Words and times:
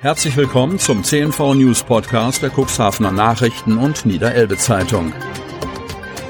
Herzlich 0.00 0.36
willkommen 0.36 0.78
zum 0.78 1.02
CNV 1.02 1.54
News 1.54 1.82
Podcast 1.82 2.40
der 2.40 2.50
Cuxhavener 2.50 3.10
Nachrichten 3.10 3.78
und 3.78 4.06
Niederelbe 4.06 4.56
Zeitung. 4.56 5.12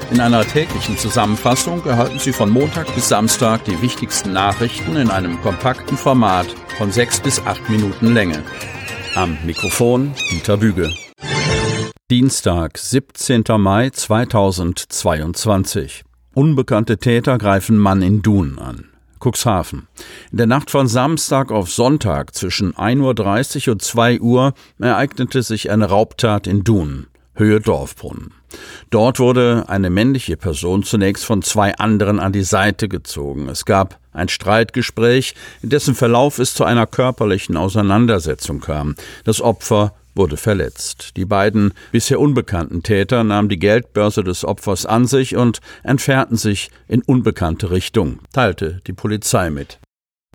In 0.09 0.19
einer 0.19 0.43
täglichen 0.43 0.97
Zusammenfassung 0.97 1.85
erhalten 1.85 2.17
Sie 2.17 2.33
von 2.33 2.49
Montag 2.49 2.87
bis 2.95 3.09
Samstag 3.09 3.63
die 3.65 3.79
wichtigsten 3.83 4.33
Nachrichten 4.33 4.95
in 4.95 5.11
einem 5.11 5.39
kompakten 5.41 5.97
Format 5.97 6.47
von 6.79 6.91
sechs 6.91 7.19
bis 7.19 7.45
acht 7.45 7.69
Minuten 7.69 8.11
Länge. 8.11 8.43
Am 9.13 9.37
Mikrofon 9.45 10.15
Dieter 10.31 10.57
Büge. 10.57 10.91
Dienstag, 12.09 12.79
17. 12.79 13.43
Mai 13.59 13.91
2022. 13.91 16.05
Unbekannte 16.33 16.97
Täter 16.97 17.37
greifen 17.37 17.77
Mann 17.77 18.01
in 18.01 18.23
Dun 18.23 18.57
an. 18.57 18.88
Cuxhaven. 19.19 19.87
In 20.31 20.37
der 20.37 20.47
Nacht 20.47 20.71
von 20.71 20.87
Samstag 20.87 21.51
auf 21.51 21.71
Sonntag 21.71 22.35
zwischen 22.35 22.73
1.30 22.73 23.67
Uhr 23.67 23.73
und 23.73 23.81
2 23.81 24.19
Uhr 24.19 24.53
ereignete 24.79 25.43
sich 25.43 25.69
eine 25.71 25.85
Raubtat 25.85 26.47
in 26.47 26.63
Dun, 26.63 27.07
Höhe 27.35 27.59
Dorfbrunnen. 27.59 28.33
Dort 28.89 29.19
wurde 29.19 29.65
eine 29.67 29.89
männliche 29.89 30.37
Person 30.37 30.83
zunächst 30.83 31.25
von 31.25 31.41
zwei 31.41 31.75
anderen 31.75 32.19
an 32.19 32.33
die 32.33 32.43
Seite 32.43 32.89
gezogen. 32.89 33.47
Es 33.47 33.65
gab 33.65 33.99
ein 34.11 34.29
Streitgespräch, 34.29 35.35
in 35.61 35.69
dessen 35.69 35.95
Verlauf 35.95 36.39
es 36.39 36.53
zu 36.53 36.63
einer 36.63 36.87
körperlichen 36.87 37.57
Auseinandersetzung 37.57 38.59
kam. 38.59 38.95
Das 39.23 39.41
Opfer 39.41 39.93
wurde 40.15 40.37
verletzt. 40.37 41.17
Die 41.17 41.25
beiden 41.25 41.73
bisher 41.91 42.19
unbekannten 42.19 42.83
Täter 42.83 43.23
nahmen 43.23 43.49
die 43.49 43.59
Geldbörse 43.59 44.23
des 44.23 44.45
Opfers 44.45 44.85
an 44.85 45.07
sich 45.07 45.35
und 45.35 45.59
entfernten 45.83 46.37
sich 46.37 46.71
in 46.87 47.01
unbekannte 47.01 47.71
Richtung, 47.71 48.19
teilte 48.33 48.81
die 48.87 48.93
Polizei 48.93 49.49
mit. 49.49 49.79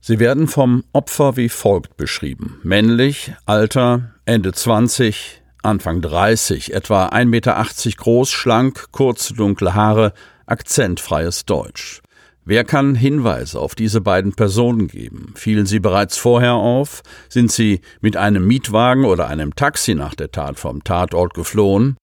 Sie 0.01 0.19
werden 0.19 0.49
vom 0.49 0.85
Opfer 0.93 1.37
wie 1.37 1.49
folgt 1.49 1.97
beschrieben. 1.97 2.61
Männlich, 2.63 3.33
Alter, 3.47 4.13
Ende 4.27 4.53
20, 4.53 5.43
Anfang 5.63 6.03
30, 6.03 6.75
etwa 6.75 7.07
1,80 7.07 7.25
Meter 7.25 7.67
groß, 7.97 8.31
schlank, 8.31 8.93
kurze 8.93 9.33
dunkle 9.33 9.75
Haare, 9.75 10.13
akzentfreies 10.45 11.47
Deutsch. 11.47 12.03
Wer 12.47 12.65
kann 12.65 12.95
Hinweise 12.95 13.59
auf 13.59 13.75
diese 13.75 14.03
beiden 14.03 14.35
Personen 14.35 14.87
geben? 14.89 15.33
Fielen 15.35 15.65
sie 15.65 15.81
bereits 15.81 16.19
vorher 16.19 16.55
auf? 16.55 17.03
Sind 17.31 17.51
sie 17.51 17.81
mit 18.03 18.19
einem 18.19 18.47
Mietwagen 18.47 19.07
oder 19.07 19.29
einem 19.29 19.55
Taxi 19.55 19.95
nach 19.95 20.15
der 20.15 20.31
Tat 20.31 20.59
vom 20.59 20.85
Tatort 20.85 21.33
geflohen? 21.33 21.97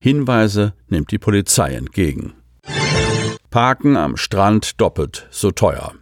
Hinweise 0.00 0.74
nimmt 0.86 1.10
die 1.10 1.18
Polizei 1.18 1.74
entgegen. 1.74 2.34
Parken 3.50 3.96
am 3.96 4.16
Strand 4.16 4.80
doppelt 4.80 5.26
so 5.30 5.50
teuer. 5.50 5.94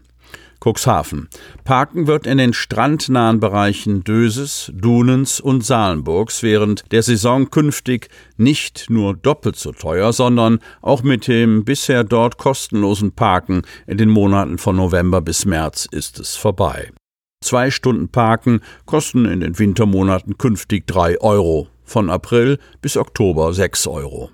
Cuxhaven. 0.67 1.29
Parken 1.63 2.09
wird 2.09 2.27
in 2.27 2.39
den 2.39 2.53
strandnahen 2.53 3.39
Bereichen 3.39 4.03
Döses, 4.03 4.73
Dunens 4.75 5.39
und 5.39 5.65
Salenburgs 5.65 6.43
während 6.43 6.91
der 6.91 7.05
Saison 7.05 7.51
künftig 7.51 8.09
nicht 8.37 8.91
nur 8.91 9.15
doppelt 9.15 9.55
so 9.55 9.71
teuer, 9.71 10.13
sondern 10.13 10.59
auch 10.83 11.05
mit 11.05 11.29
dem 11.29 11.65
bisher 11.65 12.03
dort 12.03 12.37
kostenlosen 12.37 13.13
Parken 13.13 13.63
in 13.87 13.97
den 13.97 14.11
Monaten 14.11 14.59
von 14.59 14.75
November 14.75 15.21
bis 15.21 15.45
März 15.45 15.87
ist 15.89 16.19
es 16.19 16.35
vorbei. 16.35 16.91
Zwei 17.45 17.71
Stunden 17.71 18.09
Parken 18.09 18.61
kosten 18.87 19.25
in 19.25 19.41
den 19.41 19.59
Wintermonaten 19.59 20.37
künftig 20.37 20.89
drei 20.89 21.21
Euro, 21.21 21.69
von 21.85 22.11
April 22.11 22.59
bis 22.83 22.97
Oktober 22.97 23.53
sechs 23.53 23.87
Euro. 23.87 24.31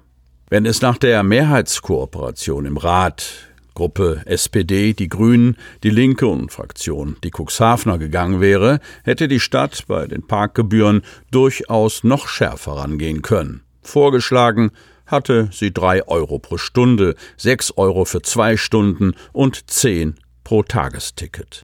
Wenn 0.49 0.65
es 0.65 0.81
nach 0.81 0.97
der 0.97 1.23
Mehrheitskooperation 1.23 2.65
im 2.65 2.79
Rat 2.79 3.52
Gruppe 3.75 4.23
SPD, 4.27 4.93
die 4.93 5.09
Grünen, 5.09 5.57
die 5.83 5.91
Linke 5.91 6.27
und 6.27 6.53
Fraktion 6.53 7.17
die 7.25 7.31
Cuxhavener 7.31 7.99
gegangen 7.99 8.41
wäre, 8.41 8.81
hätte 9.05 9.29
die 9.29 9.41
Stadt 9.41 9.85
bei 9.87 10.07
den 10.07 10.27
Parkgebühren 10.27 11.03
durchaus 11.31 12.05
noch 12.05 12.29
schärfer 12.29 12.73
rangehen 12.73 13.23
können. 13.23 13.63
Vorgeschlagen 13.83 14.71
hatte 15.07 15.49
sie 15.53 15.73
drei 15.73 16.07
Euro 16.07 16.39
pro 16.39 16.57
Stunde, 16.57 17.15
sechs 17.37 17.77
Euro 17.77 18.05
für 18.05 18.23
zwei 18.23 18.57
Stunden 18.57 19.15
und 19.33 19.71
zehn 19.71 20.15
pro 20.45 20.63
Tagesticket. 20.63 21.63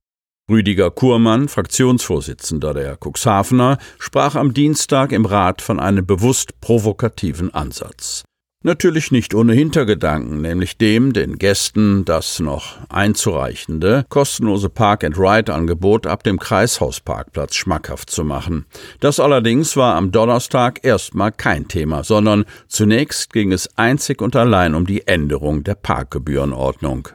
Rüdiger 0.51 0.91
Kurmann, 0.91 1.49
Fraktionsvorsitzender 1.49 2.73
der 2.73 2.97
Cuxhavener, 2.97 3.77
sprach 3.99 4.35
am 4.35 4.55
Dienstag 4.55 5.13
im 5.13 5.27
Rat 5.27 5.61
von 5.61 5.79
einem 5.79 6.07
bewusst 6.07 6.59
provokativen 6.61 7.53
Ansatz. 7.53 8.25
Natürlich 8.65 9.13
nicht 9.13 9.35
ohne 9.35 9.53
Hintergedanken, 9.53 10.41
nämlich 10.41 10.77
dem, 10.79 11.13
den 11.13 11.39
Gästen 11.39 12.05
das 12.05 12.41
noch 12.41 12.77
einzureichende 12.89 14.05
kostenlose 14.09 14.69
Park-and-Ride-Angebot 14.69 16.09
ab 16.09 16.25
dem 16.25 16.41
Kreishausparkplatz 16.41 17.55
schmackhaft 17.55 18.11
zu 18.11 18.25
machen. 18.25 18.67
Das 18.99 19.21
allerdings 19.21 19.77
war 19.77 19.95
am 19.95 20.11
Donnerstag 20.11 20.81
erstmal 20.83 21.31
kein 21.31 21.69
Thema, 21.69 22.03
sondern 22.03 22.47
zunächst 22.67 23.33
ging 23.33 23.53
es 23.53 23.79
einzig 23.79 24.21
und 24.21 24.35
allein 24.35 24.75
um 24.75 24.87
die 24.87 25.07
Änderung 25.07 25.63
der 25.63 25.77
Parkgebührenordnung. 25.77 27.09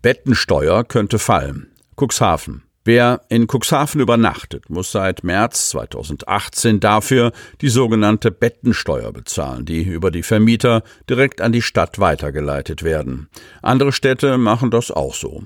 Bettensteuer 0.00 0.84
könnte 0.84 1.18
fallen. 1.18 1.70
Cuxhaven. 2.00 2.65
Wer 2.86 3.22
in 3.28 3.48
Cuxhaven 3.48 4.00
übernachtet, 4.00 4.70
muss 4.70 4.92
seit 4.92 5.24
März 5.24 5.70
2018 5.70 6.78
dafür 6.78 7.32
die 7.60 7.68
sogenannte 7.68 8.30
Bettensteuer 8.30 9.12
bezahlen, 9.12 9.64
die 9.64 9.82
über 9.82 10.12
die 10.12 10.22
Vermieter 10.22 10.84
direkt 11.10 11.40
an 11.40 11.50
die 11.50 11.62
Stadt 11.62 11.98
weitergeleitet 11.98 12.84
werden. 12.84 13.28
Andere 13.60 13.90
Städte 13.90 14.38
machen 14.38 14.70
das 14.70 14.92
auch 14.92 15.14
so. 15.14 15.42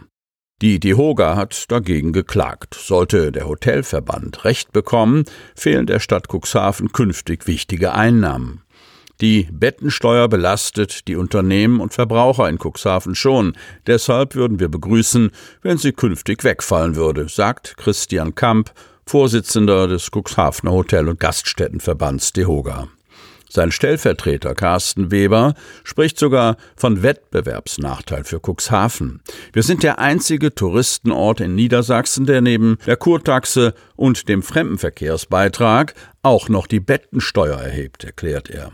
Die 0.61 0.79
DEHOGA 0.81 1.37
hat 1.37 1.71
dagegen 1.73 2.13
geklagt. 2.13 2.75
Sollte 2.75 3.33
der 3.33 3.49
Hotelverband 3.49 4.45
Recht 4.45 4.73
bekommen, 4.73 5.25
fehlen 5.57 5.87
der 5.87 6.01
Stadt 6.01 6.27
Cuxhaven 6.29 6.93
künftig 6.93 7.47
wichtige 7.47 7.95
Einnahmen. 7.95 8.65
Die 9.21 9.49
Bettensteuer 9.53 10.29
belastet 10.29 11.07
die 11.07 11.17
Unternehmen 11.17 11.81
und 11.81 11.93
Verbraucher 11.93 12.49
in 12.49 12.59
Cuxhaven 12.59 13.15
schon. 13.15 13.55
Deshalb 13.87 14.35
würden 14.35 14.61
wir 14.61 14.69
begrüßen, 14.69 15.31
wenn 15.61 15.77
sie 15.77 15.93
künftig 15.93 16.43
wegfallen 16.43 16.97
würde, 16.97 17.29
sagt 17.29 17.77
Christian 17.77 18.35
Kamp, 18.35 18.73
Vorsitzender 19.05 19.89
des 19.89 20.11
Cuxhavener 20.11 20.73
Hotel- 20.73 21.09
und 21.09 21.21
Gaststättenverbands 21.21 22.33
DEHOGA. 22.33 22.89
Sein 23.53 23.73
Stellvertreter 23.73 24.55
Carsten 24.55 25.11
Weber 25.11 25.55
spricht 25.83 26.19
sogar 26.19 26.57
von 26.77 27.03
Wettbewerbsnachteil 27.03 28.23
für 28.23 28.41
Cuxhaven. 28.41 29.21
Wir 29.53 29.65
sind 29.65 29.83
der 29.83 29.99
einzige 29.99 30.55
Touristenort 30.55 31.41
in 31.41 31.57
Niedersachsen, 31.57 32.27
der 32.27 32.41
neben 32.41 32.79
der 32.87 32.97
Kurtaxe 32.97 33.75
und 33.97 34.29
dem 34.29 34.45
Fremdenverkehrsbeitrag 34.45 35.95
auch 36.23 36.49
noch 36.49 36.69
die 36.69 36.81
Bettensteuer 36.81 37.59
erhebt, 37.59 38.05
erklärt 38.05 38.49
er. 38.49 38.71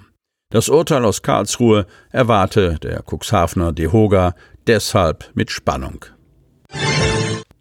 Das 0.51 0.69
Urteil 0.69 1.05
aus 1.05 1.23
Karlsruhe 1.23 1.87
erwarte 2.12 2.79
der 2.81 3.03
Cuxhavener 3.03 3.73
Dehoga 3.73 4.37
deshalb 4.69 5.29
mit 5.34 5.51
Spannung. 5.51 6.05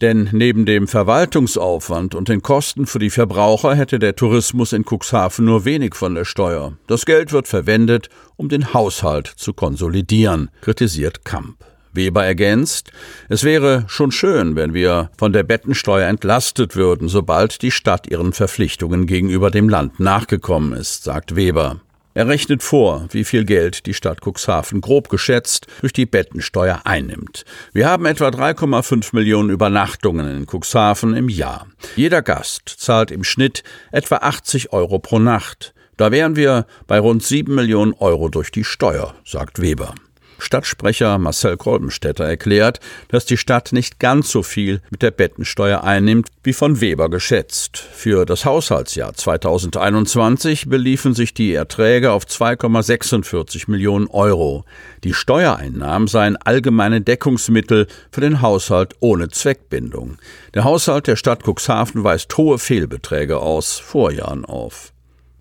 Denn 0.02 0.30
neben 0.32 0.68
dem 0.68 0.88
Verwaltungsaufwand 0.88 2.14
und 2.14 2.30
den 2.30 2.44
Kosten 2.44 2.86
für 2.86 3.00
die 3.00 3.10
Verbraucher 3.10 3.74
hätte 3.74 3.98
der 3.98 4.16
Tourismus 4.16 4.72
in 4.72 4.86
Cuxhaven 4.86 5.46
nur 5.46 5.66
wenig 5.66 5.96
von 5.96 6.14
der 6.14 6.26
Steuer. 6.26 6.74
Das 6.86 7.08
Geld 7.08 7.32
wird 7.32 7.48
verwendet, 7.48 8.10
um 8.36 8.50
den 8.50 8.72
Haushalt 8.76 9.26
zu 9.28 9.54
konsolidieren, 9.54 10.52
kritisiert 10.62 11.26
Kamp. 11.26 11.66
Weber 11.92 12.24
ergänzt, 12.24 12.92
es 13.30 13.44
wäre 13.44 13.86
schon 13.88 14.12
schön, 14.12 14.56
wenn 14.56 14.76
wir 14.76 15.10
von 15.18 15.34
der 15.34 15.44
Bettensteuer 15.44 16.08
entlastet 16.08 16.76
würden, 16.76 17.08
sobald 17.08 17.64
die 17.64 17.72
Stadt 17.72 18.06
ihren 18.06 18.32
Verpflichtungen 18.32 19.08
gegenüber 19.08 19.50
dem 19.50 19.70
Land 19.70 20.00
nachgekommen 20.00 20.74
ist, 20.74 21.04
sagt 21.04 21.36
Weber. 21.36 21.82
Er 22.18 22.30
rechnet 22.30 22.64
vor, 22.64 23.10
wie 23.12 23.26
viel 23.26 23.44
Geld 23.44 23.86
die 23.86 23.94
Stadt 23.94 24.22
Cuxhaven 24.26 24.80
grob 24.80 25.10
geschätzt 25.10 25.68
durch 25.82 25.92
die 25.92 26.06
Bettensteuer 26.06 26.80
einnimmt. 26.86 27.44
Wir 27.74 27.90
haben 27.90 28.06
etwa 28.06 28.30
3,5 28.30 29.10
Millionen 29.12 29.50
Übernachtungen 29.50 30.34
in 30.34 30.48
Cuxhaven 30.48 31.14
im 31.14 31.28
Jahr. 31.28 31.68
Jeder 31.98 32.22
Gast 32.22 32.70
zahlt 32.70 33.12
im 33.12 33.26
Schnitt 33.26 33.64
etwa 33.92 34.16
80 34.16 34.72
Euro 34.72 35.00
pro 35.00 35.20
Nacht. 35.20 35.74
Da 35.98 36.10
wären 36.14 36.38
wir 36.38 36.68
bei 36.88 37.00
rund 37.00 37.22
7 37.22 37.54
Millionen 37.54 37.92
Euro 37.92 38.30
durch 38.30 38.50
die 38.50 38.64
Steuer, 38.64 39.14
sagt 39.26 39.62
Weber. 39.62 39.94
Stadtsprecher 40.40 41.18
Marcel 41.18 41.58
Kolbenstädter 41.58 42.26
erklärt, 42.26 42.80
dass 43.10 43.26
die 43.26 43.38
Stadt 43.38 43.72
nicht 43.72 44.00
ganz 44.00 44.32
so 44.32 44.44
viel 44.44 44.82
mit 44.90 45.02
der 45.02 45.12
Bettensteuer 45.12 45.84
einnimmt, 45.84 46.28
wie 46.44 46.54
von 46.54 46.82
Weber 46.82 47.10
geschätzt. 47.10 47.78
Für 47.78 48.26
das 48.26 48.46
Haushaltsjahr 48.46 49.14
2021 49.14 50.70
beliefen 50.70 51.14
sich 51.14 51.34
die 51.34 51.54
Erträge 51.54 52.12
auf 52.12 52.26
2,46 52.26 53.70
Millionen 53.70 54.08
Euro. 54.08 54.66
Die 55.04 55.14
Steuereinnahmen 55.14 56.08
seien 56.08 56.38
allgemeine 56.38 57.02
Deckungsmittel 57.02 57.88
für 58.12 58.22
den 58.22 58.42
Haushalt 58.42 58.96
ohne 59.00 59.30
Zweckbindung. 59.30 60.18
Der 60.54 60.64
Haushalt 60.64 61.08
der 61.08 61.16
Stadt 61.16 61.44
Cuxhaven 61.44 62.04
weist 62.04 62.36
hohe 62.38 62.60
Fehlbeträge 62.60 63.38
aus 63.38 63.78
Vorjahren 63.78 64.46
auf. 64.46 64.95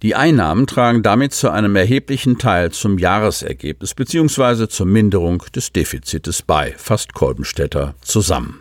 Die 0.05 0.15
Einnahmen 0.15 0.67
tragen 0.67 1.03
damit 1.03 1.33
zu 1.33 1.49
einem 1.49 1.77
erheblichen 1.77 2.37
Teil 2.37 2.73
zum 2.73 2.99
Jahresergebnis 2.99 3.95
bzw. 3.95 4.69
zur 4.69 4.85
Minderung 4.85 5.43
des 5.57 5.73
Defizites 5.73 6.43
bei, 6.43 6.75
fasst 6.77 7.15
Kolbenstädter 7.15 7.95
zusammen. 8.03 8.61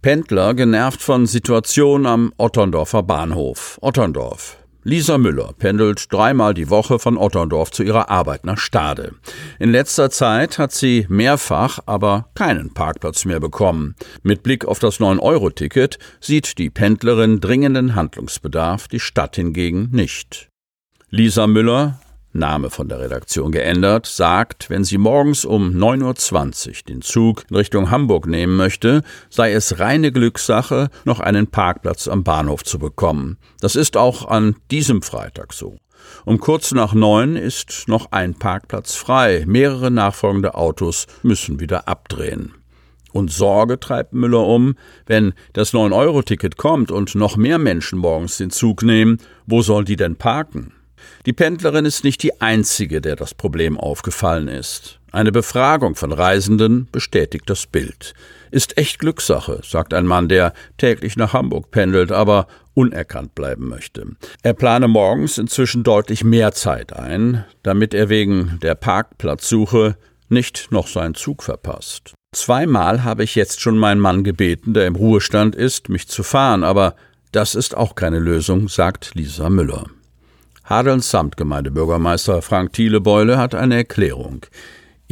Pendler 0.00 0.54
genervt 0.54 1.02
von 1.02 1.26
Situation 1.26 2.06
am 2.06 2.32
Otterndorfer 2.38 3.02
Bahnhof. 3.02 3.76
Otterndorf. 3.82 4.56
Lisa 4.84 5.16
Müller 5.16 5.52
pendelt 5.56 6.12
dreimal 6.12 6.54
die 6.54 6.68
Woche 6.68 6.98
von 6.98 7.16
Otterndorf 7.16 7.70
zu 7.70 7.84
ihrer 7.84 8.10
Arbeit 8.10 8.44
nach 8.44 8.58
Stade. 8.58 9.12
In 9.60 9.70
letzter 9.70 10.10
Zeit 10.10 10.58
hat 10.58 10.72
sie 10.72 11.06
mehrfach 11.08 11.78
aber 11.86 12.30
keinen 12.34 12.74
Parkplatz 12.74 13.24
mehr 13.24 13.38
bekommen. 13.38 13.94
Mit 14.24 14.42
Blick 14.42 14.64
auf 14.64 14.80
das 14.80 14.98
9-Euro-Ticket 14.98 16.00
sieht 16.20 16.58
die 16.58 16.68
Pendlerin 16.68 17.38
dringenden 17.38 17.94
Handlungsbedarf, 17.94 18.88
die 18.88 18.98
Stadt 18.98 19.36
hingegen 19.36 19.90
nicht. 19.92 20.48
Lisa 21.10 21.46
Müller 21.46 22.00
Name 22.32 22.70
von 22.70 22.88
der 22.88 23.00
Redaktion 23.00 23.52
geändert, 23.52 24.06
sagt, 24.06 24.70
wenn 24.70 24.84
sie 24.84 24.98
morgens 24.98 25.44
um 25.44 25.70
9.20 25.70 26.68
Uhr 26.68 26.74
den 26.88 27.02
Zug 27.02 27.44
in 27.50 27.56
Richtung 27.56 27.90
Hamburg 27.90 28.26
nehmen 28.26 28.56
möchte, 28.56 29.02
sei 29.28 29.52
es 29.52 29.78
reine 29.78 30.12
Glückssache, 30.12 30.88
noch 31.04 31.20
einen 31.20 31.46
Parkplatz 31.46 32.08
am 32.08 32.24
Bahnhof 32.24 32.64
zu 32.64 32.78
bekommen. 32.78 33.38
Das 33.60 33.76
ist 33.76 33.96
auch 33.96 34.26
an 34.26 34.56
diesem 34.70 35.02
Freitag 35.02 35.52
so. 35.52 35.76
Um 36.24 36.40
kurz 36.40 36.72
nach 36.72 36.94
neun 36.94 37.36
ist 37.36 37.84
noch 37.86 38.12
ein 38.12 38.34
Parkplatz 38.34 38.94
frei. 38.94 39.44
Mehrere 39.46 39.90
nachfolgende 39.90 40.54
Autos 40.54 41.06
müssen 41.22 41.60
wieder 41.60 41.88
abdrehen. 41.88 42.54
Und 43.12 43.30
Sorge 43.30 43.78
treibt 43.78 44.14
Müller 44.14 44.46
um, 44.46 44.74
wenn 45.06 45.34
das 45.52 45.74
9-Euro-Ticket 45.74 46.56
kommt 46.56 46.90
und 46.90 47.14
noch 47.14 47.36
mehr 47.36 47.58
Menschen 47.58 47.98
morgens 47.98 48.38
den 48.38 48.50
Zug 48.50 48.82
nehmen, 48.82 49.18
wo 49.46 49.60
soll 49.62 49.84
die 49.84 49.96
denn 49.96 50.16
parken? 50.16 50.72
Die 51.26 51.32
Pendlerin 51.32 51.84
ist 51.84 52.04
nicht 52.04 52.22
die 52.22 52.40
einzige, 52.40 53.00
der 53.00 53.16
das 53.16 53.34
Problem 53.34 53.78
aufgefallen 53.78 54.48
ist. 54.48 54.98
Eine 55.12 55.30
Befragung 55.30 55.94
von 55.94 56.10
Reisenden 56.10 56.88
bestätigt 56.90 57.44
das 57.48 57.66
Bild. 57.66 58.14
Ist 58.50 58.78
echt 58.78 58.98
Glückssache, 58.98 59.60
sagt 59.62 59.92
ein 59.92 60.06
Mann, 60.06 60.28
der 60.28 60.54
täglich 60.78 61.16
nach 61.16 61.34
Hamburg 61.34 61.70
pendelt, 61.70 62.10
aber 62.12 62.46
unerkannt 62.74 63.34
bleiben 63.34 63.68
möchte. 63.68 64.06
Er 64.42 64.54
plane 64.54 64.88
morgens 64.88 65.36
inzwischen 65.36 65.84
deutlich 65.84 66.24
mehr 66.24 66.52
Zeit 66.52 66.94
ein, 66.94 67.44
damit 67.62 67.92
er 67.92 68.08
wegen 68.08 68.58
der 68.62 68.74
Parkplatzsuche 68.74 69.96
nicht 70.30 70.72
noch 70.72 70.88
seinen 70.88 71.14
Zug 71.14 71.42
verpasst. 71.42 72.14
Zweimal 72.34 73.04
habe 73.04 73.24
ich 73.24 73.34
jetzt 73.34 73.60
schon 73.60 73.76
meinen 73.76 74.00
Mann 74.00 74.24
gebeten, 74.24 74.72
der 74.72 74.86
im 74.86 74.96
Ruhestand 74.96 75.54
ist, 75.54 75.90
mich 75.90 76.08
zu 76.08 76.22
fahren, 76.22 76.64
aber 76.64 76.96
das 77.32 77.54
ist 77.54 77.76
auch 77.76 77.94
keine 77.94 78.18
Lösung, 78.18 78.68
sagt 78.68 79.14
Lisa 79.14 79.50
Müller. 79.50 79.86
Hadelns 80.64 81.10
Samtgemeindebürgermeister 81.10 82.42
Frank 82.42 82.72
Thielebeule 82.72 83.38
hat 83.38 83.54
eine 83.54 83.76
Erklärung. 83.76 84.46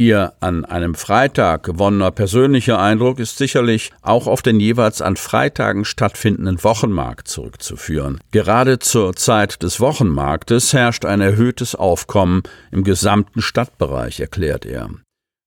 Ihr 0.01 0.33
an 0.39 0.65
einem 0.65 0.95
Freitag 0.95 1.61
gewonnener 1.61 2.09
persönlicher 2.09 2.79
Eindruck 2.79 3.19
ist 3.19 3.37
sicherlich 3.37 3.91
auch 4.01 4.25
auf 4.25 4.41
den 4.41 4.59
jeweils 4.59 5.01
an 5.01 5.15
Freitagen 5.15 5.85
stattfindenden 5.85 6.63
Wochenmarkt 6.63 7.27
zurückzuführen. 7.27 8.19
Gerade 8.31 8.79
zur 8.79 9.15
Zeit 9.15 9.61
des 9.61 9.79
Wochenmarktes 9.79 10.73
herrscht 10.73 11.05
ein 11.05 11.21
erhöhtes 11.21 11.75
Aufkommen 11.75 12.41
im 12.71 12.83
gesamten 12.83 13.43
Stadtbereich, 13.43 14.19
erklärt 14.19 14.65
er. 14.65 14.89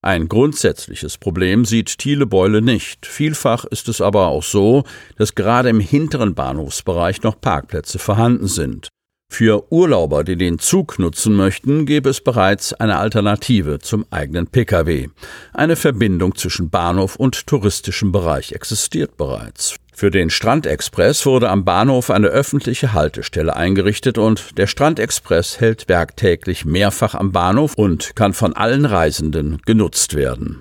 Ein 0.03 0.29
grundsätzliches 0.29 1.19
Problem 1.19 1.65
sieht 1.65 1.99
Thiele 1.99 2.27
Beule 2.27 2.63
nicht. 2.63 3.07
Vielfach 3.07 3.65
ist 3.65 3.89
es 3.89 4.01
aber 4.01 4.29
auch 4.29 4.43
so, 4.43 4.85
dass 5.17 5.35
gerade 5.35 5.71
im 5.71 5.81
hinteren 5.81 6.35
Bahnhofsbereich 6.35 7.23
noch 7.23 7.41
Parkplätze 7.41 7.99
vorhanden 7.99 8.47
sind. 8.47 8.89
Für 9.37 9.65
Urlauber, 9.73 10.23
die 10.23 10.37
den 10.37 10.61
Zug 10.61 11.01
nutzen 11.01 11.35
möchten, 11.35 11.87
gäbe 11.87 12.09
es 12.09 12.21
bereits 12.21 12.73
eine 12.73 12.99
Alternative 12.99 13.81
zum 13.81 14.07
eigenen 14.13 14.47
Pkw. 14.47 15.09
Eine 15.53 15.75
Verbindung 15.75 16.37
zwischen 16.37 16.71
Bahnhof 16.71 17.17
und 17.17 17.49
touristischem 17.49 18.13
Bereich 18.13 18.53
existiert 18.53 19.17
bereits. 19.17 19.75
Für 19.93 20.13
den 20.13 20.31
Strandexpress 20.31 21.27
wurde 21.27 21.51
am 21.51 21.65
Bahnhof 21.65 22.11
eine 22.11 22.29
öffentliche 22.29 22.93
Haltestelle 22.93 23.57
eingerichtet 23.57 24.19
und 24.19 24.57
der 24.57 24.69
Strandexpress 24.69 25.59
hält 25.59 25.89
werktäglich 25.89 26.65
mehrfach 26.65 27.17
am 27.17 27.33
Bahnhof 27.33 27.75
und 27.75 28.15
kann 28.15 28.35
von 28.35 28.53
allen 28.53 28.85
Reisenden 28.85 29.61
genutzt 29.67 30.15
werden. 30.15 30.61